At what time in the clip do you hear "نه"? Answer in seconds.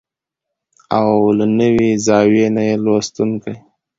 2.55-2.61